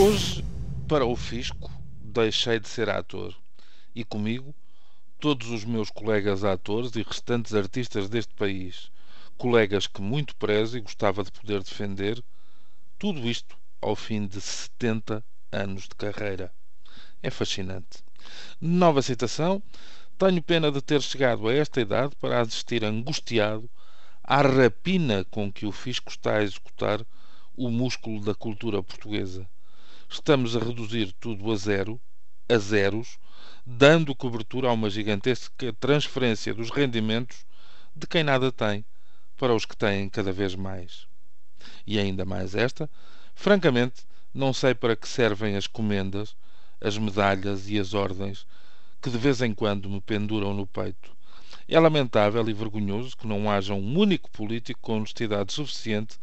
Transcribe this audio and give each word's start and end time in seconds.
Hoje, 0.00 0.44
para 0.86 1.04
o 1.04 1.16
fisco, 1.16 1.68
deixei 2.00 2.60
de 2.60 2.68
ser 2.68 2.88
ator 2.88 3.34
e 3.92 4.04
comigo 4.04 4.54
todos 5.18 5.50
os 5.50 5.64
meus 5.64 5.90
colegas 5.90 6.44
atores 6.44 6.94
e 6.94 7.02
restantes 7.02 7.52
artistas 7.52 8.08
deste 8.08 8.32
país, 8.34 8.92
colegas 9.36 9.88
que 9.88 10.00
muito 10.00 10.36
prezo 10.36 10.78
e 10.78 10.82
gostava 10.82 11.24
de 11.24 11.32
poder 11.32 11.64
defender, 11.64 12.22
tudo 12.96 13.28
isto 13.28 13.58
ao 13.82 13.96
fim 13.96 14.24
de 14.24 14.40
70 14.40 15.24
anos 15.50 15.88
de 15.88 15.96
carreira. 15.96 16.52
É 17.20 17.28
fascinante. 17.28 18.04
Nova 18.60 19.02
citação. 19.02 19.60
Tenho 20.16 20.40
pena 20.40 20.70
de 20.70 20.80
ter 20.80 21.02
chegado 21.02 21.48
a 21.48 21.52
esta 21.52 21.80
idade 21.80 22.14
para 22.20 22.40
assistir 22.40 22.84
angustiado 22.84 23.68
à 24.22 24.42
rapina 24.42 25.24
com 25.24 25.52
que 25.52 25.66
o 25.66 25.72
fisco 25.72 26.12
está 26.12 26.36
a 26.36 26.44
executar 26.44 27.04
o 27.56 27.68
músculo 27.68 28.24
da 28.24 28.32
cultura 28.32 28.80
portuguesa 28.80 29.44
estamos 30.08 30.56
a 30.56 30.60
reduzir 30.60 31.12
tudo 31.20 31.52
a 31.52 31.56
zero, 31.56 32.00
a 32.48 32.56
zeros, 32.56 33.18
dando 33.64 34.14
cobertura 34.14 34.68
a 34.68 34.72
uma 34.72 34.88
gigantesca 34.88 35.72
transferência 35.74 36.54
dos 36.54 36.70
rendimentos 36.70 37.44
de 37.94 38.06
quem 38.06 38.24
nada 38.24 38.50
tem 38.50 38.84
para 39.36 39.54
os 39.54 39.64
que 39.64 39.76
têm 39.76 40.08
cada 40.08 40.32
vez 40.32 40.54
mais. 40.54 41.06
E 41.86 41.98
ainda 41.98 42.24
mais 42.24 42.54
esta, 42.54 42.88
francamente, 43.34 44.02
não 44.32 44.52
sei 44.52 44.74
para 44.74 44.96
que 44.96 45.06
servem 45.06 45.56
as 45.56 45.66
comendas, 45.66 46.34
as 46.80 46.96
medalhas 46.96 47.68
e 47.68 47.78
as 47.78 47.92
ordens 47.92 48.46
que 49.00 49.10
de 49.10 49.18
vez 49.18 49.42
em 49.42 49.54
quando 49.54 49.88
me 49.88 50.00
penduram 50.00 50.54
no 50.54 50.66
peito. 50.66 51.16
É 51.68 51.78
lamentável 51.78 52.48
e 52.48 52.52
vergonhoso 52.52 53.16
que 53.16 53.26
não 53.26 53.50
haja 53.50 53.74
um 53.74 53.98
único 53.98 54.30
político 54.30 54.80
com 54.80 54.96
honestidade 54.96 55.52
suficiente 55.52 56.18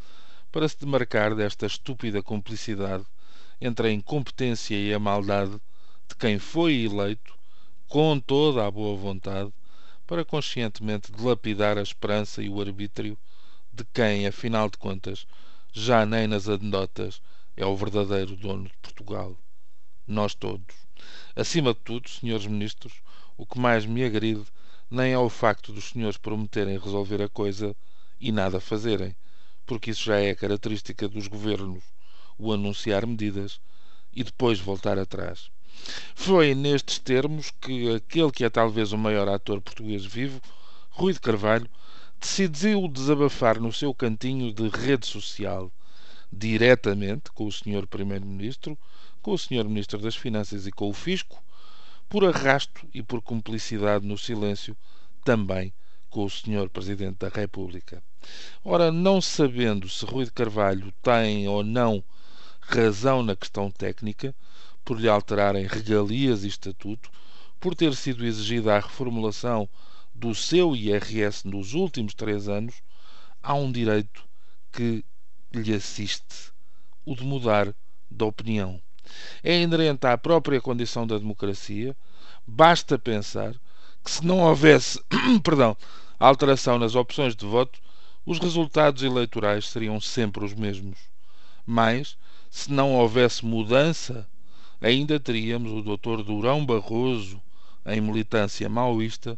para 0.52 0.68
se 0.68 0.80
demarcar 0.80 1.36
desta 1.36 1.66
estúpida 1.66 2.22
cumplicidade 2.24 3.06
entre 3.60 3.88
a 3.88 3.92
incompetência 3.92 4.76
e 4.76 4.94
a 4.94 5.00
maldade 5.00 5.60
de 6.08 6.16
quem 6.18 6.38
foi 6.40 6.84
eleito, 6.84 7.34
com 7.88 8.20
toda 8.20 8.66
a 8.66 8.72
boa 8.72 8.96
vontade, 8.98 9.52
para 10.06 10.26
conscientemente 10.26 11.12
dilapidar 11.12 11.78
a 11.78 11.82
esperança 11.82 12.42
e 12.42 12.50
o 12.50 12.62
arbítrio 12.62 13.18
de 13.74 13.84
quem, 13.94 14.28
afinal 14.28 14.70
de 14.70 14.78
contas, 14.78 15.26
já 15.74 16.06
nem 16.06 16.28
nas 16.28 16.48
anedotas 16.48 17.22
é 17.58 17.66
o 17.66 17.76
verdadeiro 17.76 18.36
dono 18.36 18.66
de 18.66 18.78
Portugal. 18.82 19.38
Nós 20.08 20.36
todos. 20.36 20.76
Acima 21.36 21.74
de 21.74 21.80
tudo, 21.80 22.10
senhores 22.10 22.46
ministros, 22.46 22.94
o 23.38 23.46
que 23.46 23.60
mais 23.60 23.86
me 23.86 24.04
agride 24.04 24.46
nem 24.90 25.14
é 25.14 25.18
o 25.18 25.30
facto 25.30 25.74
dos 25.74 25.90
senhores 25.90 26.18
prometerem 26.18 26.78
resolver 26.78 27.22
a 27.22 27.30
coisa 27.30 27.76
e 28.20 28.32
nada 28.32 28.60
fazerem, 28.60 29.16
porque 29.66 29.92
isso 29.92 30.04
já 30.04 30.20
é 30.20 30.36
característica 30.36 31.08
dos 31.08 31.28
governos 31.28 31.84
o 32.38 32.52
anunciar 32.52 33.06
medidas 33.06 33.60
e 34.14 34.24
depois 34.24 34.60
voltar 34.60 34.98
atrás. 34.98 35.50
Foi 36.16 36.56
nestes 36.56 37.00
termos 37.00 37.52
que 37.52 37.94
aquele 37.94 38.32
que 38.32 38.46
é 38.46 38.50
talvez 38.50 38.92
o 38.92 38.98
maior 38.98 39.28
ator 39.28 39.62
português 39.62 40.06
vivo, 40.06 40.42
Rui 40.90 41.14
de 41.14 41.20
Carvalho, 41.20 41.70
decidiu 42.20 42.88
desabafar 42.88 43.60
no 43.60 43.72
seu 43.74 43.94
cantinho 43.94 44.54
de 44.54 44.70
rede 44.70 45.06
social, 45.06 45.72
diretamente 46.32 47.32
com 47.32 47.46
o 47.46 47.52
Sr. 47.52 47.86
Primeiro-Ministro, 47.88 48.78
com 49.22 49.34
o 49.34 49.38
Sr. 49.38 49.66
Ministro 49.66 50.00
das 50.00 50.16
Finanças 50.16 50.66
e 50.66 50.72
com 50.72 50.90
o 50.90 50.94
Fisco, 50.94 51.44
por 52.08 52.24
arrasto 52.24 52.88
e 52.94 53.04
por 53.04 53.22
cumplicidade 53.22 54.06
no 54.06 54.18
silêncio, 54.18 54.78
também 55.24 55.74
com 56.10 56.24
o 56.24 56.30
Sr. 56.30 56.70
Presidente 56.72 57.18
da 57.20 57.30
República. 57.30 58.02
Ora, 58.64 58.92
não 58.92 59.20
sabendo 59.20 59.90
se 59.90 60.06
Rui 60.06 60.26
de 60.26 60.32
Carvalho 60.32 60.94
tem 61.02 61.48
ou 61.48 61.64
não 61.64 62.04
razão 62.68 63.22
na 63.22 63.36
questão 63.36 63.70
técnica, 63.70 64.36
por 64.84 65.00
lhe 65.00 65.08
alterarem 65.08 65.66
regalias 65.66 66.44
e 66.44 66.48
estatuto, 66.48 67.10
por 67.60 67.76
ter 67.76 67.96
sido 67.96 68.26
exigida 68.26 68.76
a 68.76 68.80
reformulação 68.80 69.68
do 70.14 70.34
seu 70.34 70.76
IRS 70.76 71.48
nos 71.48 71.74
últimos 71.74 72.14
três 72.14 72.48
anos, 72.48 72.76
há 73.42 73.54
um 73.54 73.72
direito 73.72 74.24
que 74.72 75.04
lhe 75.54 75.74
assiste: 75.74 76.52
o 77.06 77.16
de 77.16 77.24
mudar 77.24 77.74
de 78.10 78.24
opinião. 78.24 78.82
É 79.44 79.62
inerente 79.62 80.08
à 80.08 80.18
própria 80.18 80.60
condição 80.60 81.06
da 81.06 81.18
democracia. 81.18 81.96
Basta 82.48 82.98
pensar 82.98 83.54
que 84.04 84.12
se 84.12 84.26
não 84.26 84.40
houvesse, 84.40 85.00
perdão, 85.44 85.78
alteração 86.20 86.80
nas 86.80 86.96
opções 86.96 87.36
de 87.36 87.46
voto, 87.46 87.80
os 88.26 88.40
resultados 88.40 89.04
eleitorais 89.04 89.68
seriam 89.68 90.00
sempre 90.00 90.44
os 90.44 90.54
mesmos. 90.54 90.98
Mas 91.66 92.18
se 92.50 92.72
não 92.72 92.94
houvesse 92.94 93.46
mudança, 93.46 94.28
ainda 94.82 95.20
teríamos 95.20 95.72
o 95.72 95.82
Dr. 95.82 96.24
Durão 96.24 96.66
Barroso 96.66 97.42
em 97.86 98.02
militância 98.02 98.68
maoísta, 98.68 99.38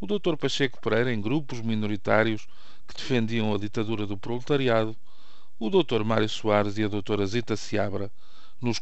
o 0.00 0.06
Dr. 0.06 0.36
Pacheco 0.36 0.80
Pereira 0.80 1.12
em 1.12 1.20
grupos 1.20 1.60
minoritários 1.60 2.46
que 2.86 2.94
defendiam 2.94 3.52
a 3.54 3.58
ditadura 3.58 4.06
do 4.06 4.16
proletariado, 4.16 4.96
o 5.58 5.68
Dr. 5.68 6.04
Mário 6.04 6.28
Soares 6.28 6.78
e 6.78 6.84
a 6.84 6.88
Dra. 6.88 7.26
Zita 7.26 7.56
Seabra 7.56 8.10
nos 8.60 8.80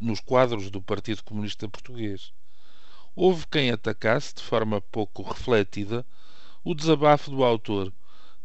nos 0.00 0.20
quadros 0.20 0.70
do 0.70 0.80
Partido 0.80 1.22
Comunista 1.22 1.68
Português. 1.68 2.32
Houve 3.14 3.46
quem 3.46 3.70
atacasse, 3.70 4.34
de 4.34 4.42
forma 4.42 4.80
pouco 4.80 5.22
refletida, 5.22 6.04
o 6.64 6.74
desabafo 6.74 7.30
do 7.30 7.44
autor, 7.44 7.92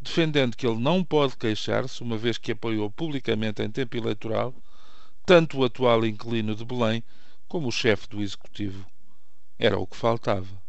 defendendo 0.00 0.56
que 0.56 0.66
ele 0.66 0.78
não 0.78 1.02
pode 1.02 1.36
queixar-se, 1.36 2.02
uma 2.02 2.16
vez 2.16 2.38
que 2.38 2.52
apoiou 2.52 2.90
publicamente 2.90 3.62
em 3.62 3.70
tempo 3.70 3.96
eleitoral 3.96 4.54
tanto 5.24 5.58
o 5.58 5.64
atual 5.64 6.04
inquilino 6.04 6.54
de 6.54 6.64
Belém 6.64 7.02
como 7.48 7.68
o 7.68 7.72
chefe 7.72 8.08
do 8.08 8.22
executivo. 8.22 8.86
Era 9.58 9.78
o 9.78 9.86
que 9.86 9.96
faltava. 9.96 10.60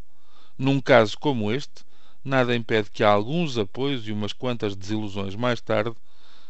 Num 0.57 0.79
caso 0.79 1.17
como 1.17 1.51
este, 1.51 1.83
nada 2.23 2.55
impede 2.55 2.89
que 2.91 3.03
alguns 3.03 3.57
apoios 3.57 4.07
e 4.07 4.11
umas 4.11 4.33
quantas 4.33 4.75
desilusões 4.75 5.35
mais 5.35 5.61
tarde 5.61 5.95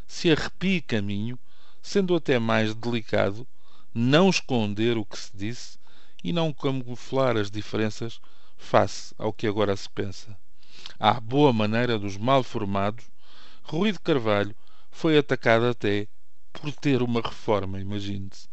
se 0.08 0.32
arrepie 0.32 0.82
caminho, 0.82 1.40
sendo 1.82 2.16
até 2.16 2.38
mais 2.38 2.76
delicado 2.76 3.48
não 3.94 4.30
esconder 4.30 4.98
o 4.98 5.06
que 5.06 5.18
se 5.18 5.36
disse 5.36 5.80
e 6.24 6.32
não 6.32 6.54
camuflar 6.54 7.38
as 7.38 7.50
diferenças 7.50 8.20
face 8.58 9.14
ao 9.18 9.34
que 9.34 9.48
agora 9.48 9.76
se 9.76 9.90
pensa. 9.90 10.38
À 11.00 11.20
boa 11.20 11.52
maneira 11.52 11.98
dos 11.98 12.18
mal 12.18 12.44
formados, 12.44 13.06
Rui 13.64 13.92
de 13.92 14.00
Carvalho 14.00 14.56
foi 14.90 15.18
atacado 15.18 15.66
até 15.66 16.08
por 16.54 16.72
ter 16.74 17.02
uma 17.02 17.22
reforma, 17.22 17.80
imagine-se, 17.80 18.48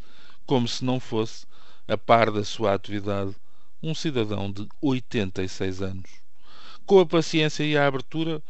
como 0.47 0.67
se 0.67 0.85
não 0.85 0.99
fosse, 0.99 1.47
a 1.87 1.97
par 1.97 2.31
da 2.31 2.45
sua 2.45 2.75
atividade, 2.75 3.35
um 3.83 3.95
cidadão 3.95 4.51
de 4.51 4.67
86 4.81 5.83
anos. 5.83 6.11
Com 6.87 7.01
a 7.01 7.07
paciência 7.07 7.65
e 7.65 7.77
a 7.77 7.87
abertura 7.87 8.43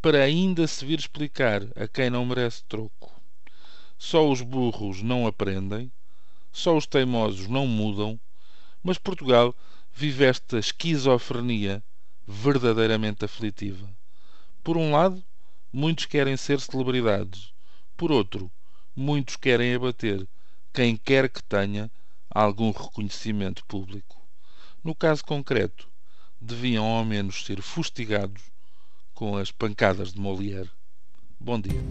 para 0.00 0.22
ainda 0.22 0.66
se 0.66 0.84
vir 0.84 0.98
explicar 0.98 1.62
a 1.76 1.86
quem 1.86 2.10
não 2.10 2.26
merece 2.26 2.64
troco. 2.64 3.20
Só 3.96 4.28
os 4.28 4.40
burros 4.40 5.00
não 5.00 5.26
aprendem, 5.26 5.92
só 6.50 6.76
os 6.76 6.86
teimosos 6.86 7.46
não 7.46 7.66
mudam, 7.66 8.18
mas 8.82 8.98
Portugal 8.98 9.54
vive 9.92 10.24
esta 10.24 10.58
esquizofrenia 10.58 11.82
verdadeiramente 12.26 13.24
aflitiva. 13.24 13.88
Por 14.64 14.76
um 14.76 14.90
lado, 14.90 15.22
muitos 15.72 16.06
querem 16.06 16.36
ser 16.36 16.60
celebridades. 16.60 17.52
Por 17.96 18.10
outro, 18.10 18.50
muitos 18.94 19.36
querem 19.36 19.74
abater 19.74 20.26
quem 20.72 20.96
quer 20.96 21.28
que 21.28 21.42
tenha 21.42 21.90
algum 22.30 22.70
reconhecimento 22.70 23.64
público. 23.66 24.20
No 24.82 24.94
caso 24.94 25.24
concreto, 25.24 25.88
deviam 26.40 26.84
ao 26.84 27.04
menos 27.04 27.44
ser 27.44 27.62
fustigados 27.62 28.42
com 29.14 29.36
as 29.36 29.50
pancadas 29.50 30.12
de 30.12 30.20
Molière. 30.20 30.70
Bom 31.38 31.60
dia. 31.60 31.82